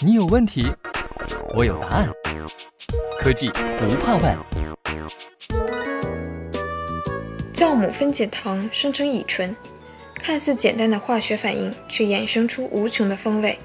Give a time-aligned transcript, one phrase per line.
[0.00, 0.66] 你有问题，
[1.54, 2.08] 我有答案。
[3.20, 3.48] 科技
[3.78, 4.38] 不怕问。
[7.52, 9.54] 酵母分解糖生成乙醇，
[10.14, 13.58] 看似简单的化学反应，却衍生出无穷的风味。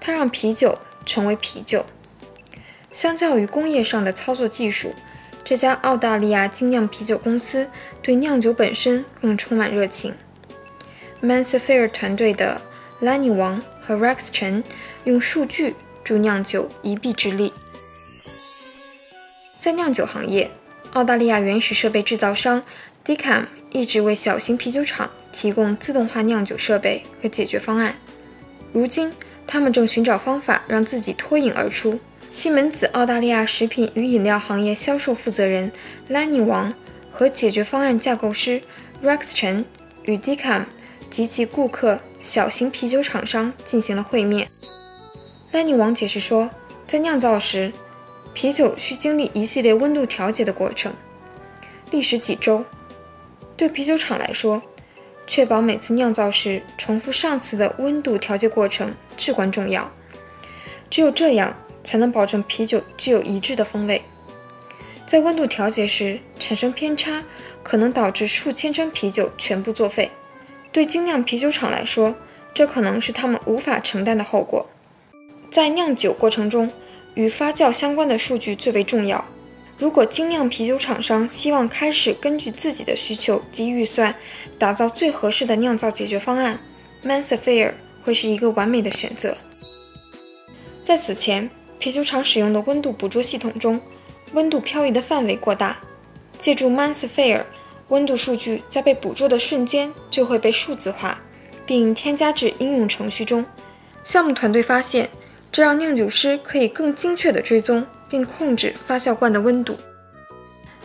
[0.00, 1.84] 它让啤酒成为啤酒。
[2.90, 4.94] 相较于工业上的操作技术，
[5.44, 7.68] 这家澳大利亚精酿啤酒公司
[8.02, 10.14] 对酿酒本身更充满热情。
[11.22, 12.60] Mansfield 团队的
[13.02, 14.64] Lanny 王和 Rex 陈
[15.04, 17.52] 用数据助酿酒一臂之力。
[19.60, 20.50] 在酿酒行业，
[20.92, 22.62] 澳大利亚原始设备制造商
[23.04, 27.96] Decam 一直为小型啤酒厂提供自动化酿酒设备和解决方案。
[28.72, 29.12] 如今，
[29.46, 32.00] 他们正寻找方法让自己脱颖而出。
[32.28, 35.70] 西门子澳大利亚食品与饮料行业销售负责人
[36.10, 36.74] Lanny 王
[37.12, 38.60] 和解决方案架构师
[39.02, 39.64] Rex 陈
[40.02, 40.64] 与 Decam
[41.08, 44.48] 及其顾客小型啤酒厂商进行了会面。
[45.52, 46.50] Lanny 王解释说，
[46.86, 47.72] 在酿造时，
[48.34, 50.92] 啤酒需经历一系列温度调节的过程，
[51.90, 52.64] 历时几周。
[53.56, 54.60] 对啤酒厂来说，
[55.26, 59.90] 确保每次酿造时重复上次的温度调节过程至关重要。
[60.90, 61.56] 只有这样。
[61.86, 64.02] 才能保证啤酒具有一致的风味。
[65.06, 67.22] 在温度调节时产生偏差，
[67.62, 70.10] 可能导致数千升啤酒全部作废。
[70.76, 72.14] 对精酿啤酒厂来说，
[72.52, 74.68] 这可能是他们无法承担的后果。
[75.50, 76.70] 在酿酒过程中，
[77.14, 79.24] 与发酵相关的数据最为重要。
[79.78, 84.14] 如果精酿啤酒厂商希望开始根据自己的需求及预算
[84.58, 86.58] 打造最合适的酿造解决方案
[87.00, 87.74] m a n s f i e r
[88.04, 89.34] 会是一个完美的选择。
[90.84, 91.48] 在此前。
[91.78, 93.80] 啤酒厂使用的温度捕捉系统中，
[94.34, 95.78] 温度漂移的范围过大。
[96.38, 97.46] 借助 m a n s p h e r e
[97.88, 101.18] 温度数据在被捕捉的瞬间就会被数字化，
[101.64, 103.44] 并添加至应用程序中。
[104.02, 105.08] 项目团队发现，
[105.52, 109.76] 这让酿酒师可以更精确地追踪并控制发酵罐的温度。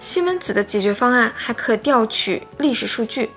[0.00, 3.30] 西门子的解决方案还可调取历史数据，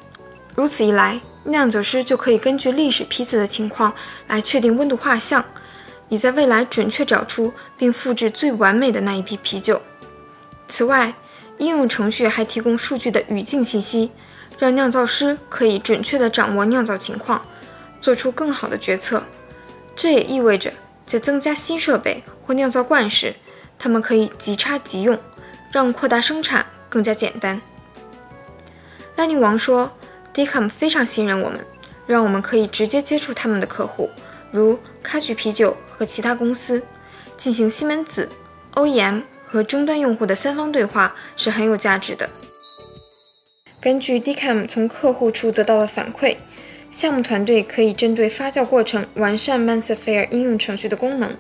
[0.55, 3.93] 如此一来，酿酒师就可以根据历史批次的情况
[4.27, 5.43] 来确定温度画像。
[6.09, 9.81] 以在未来准确找出并复制最完美的那一批啤酒。
[10.67, 11.13] 此外，
[11.61, 14.09] 应用程序还提供数据的语境信息，
[14.57, 17.45] 让酿造师可以准确地掌握酿造情况，
[18.01, 19.21] 做出更好的决策。
[19.95, 20.73] 这也意味着，
[21.05, 23.35] 在增加新设备或酿造罐时，
[23.77, 25.19] 他们可以即插即用，
[25.71, 27.61] 让扩大生产更加简单。
[29.15, 29.91] 拉尼王说
[30.33, 31.63] ：“Decam 非常信任我们，
[32.07, 34.09] 让我们可以直接接触他们的客户，
[34.51, 36.81] 如开局啤酒。”和其他公司
[37.37, 38.27] 进行西门子、
[38.73, 42.29] OEM 和终端用户的三方对话是很有价值的。
[43.81, 46.37] 根据 Decam 从客户处得到的反馈，
[46.89, 51.35] 项目团队可以针对发酵过程完善 Mansfair 应用程序的功能。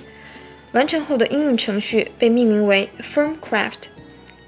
[0.73, 3.89] 完成后的应用程序被命名为 FirmCraft。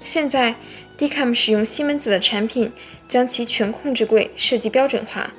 [0.02, 0.54] 现在
[0.98, 2.70] ，Decam 使用西门子的产品
[3.08, 5.30] 将其全控制柜设计标准化。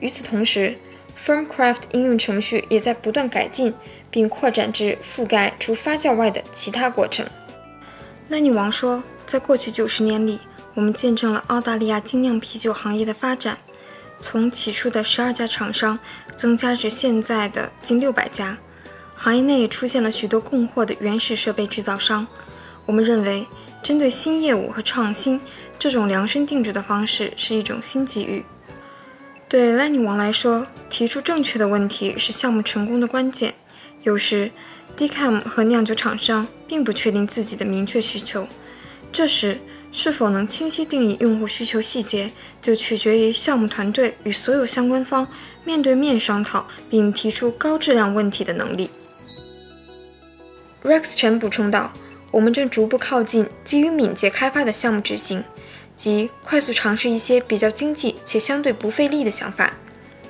[0.00, 0.76] 与此同时
[1.24, 3.74] ，FirmCraft 应用程序也在不断改进，
[4.10, 7.26] 并扩展至覆盖除发酵外的其他过程。
[8.28, 10.40] 那女王说，在过去九十年里，
[10.74, 13.56] 我们见证了澳大利亚精酿啤酒行业的发展，
[14.18, 15.98] 从起初的十二家厂商
[16.36, 18.58] 增加至现在的近六百家。
[19.14, 22.26] 行业内也出现了许多供货的原始设备制造商。
[22.84, 23.46] 我们认为，
[23.82, 25.40] 针对新业务和创新，
[25.78, 28.44] 这种量身定制的方式是一种新机遇。
[29.48, 33.54] 对赖女王来说，提出正确的问题是项目成功的关键。
[34.02, 34.50] 有时
[34.96, 38.46] ，Decam 和酿酒厂商并不确定自己的明确需求，
[39.12, 39.58] 这时
[39.92, 42.30] 是否能清晰定义用户需求细节，
[42.60, 45.26] 就取决于项目团队与所有相关方
[45.64, 48.90] 面对面商讨并提出高质量问题的能力。
[50.82, 51.92] Rex 陈补充道
[52.30, 55.44] ：“我们正逐步靠近基于敏捷开发的项目执行。”
[55.96, 59.72] 即快速尝试一些比较经济且相对不费力的想法，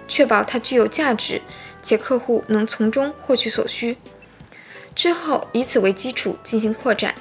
[0.07, 1.43] 确保它具有价值
[1.83, 3.97] 且客户能从中获取所需。
[4.97, 7.15] 之后以此为基础进行扩展。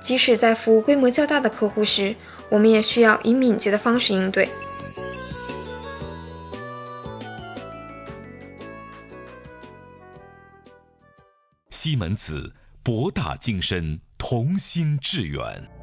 [0.00, 2.14] 即使在服务规模较大的客户时，
[2.48, 4.48] 我们也需要以敏捷的方式应对。
[11.70, 12.52] 西门子，
[12.82, 15.77] 博大精深，同心致远。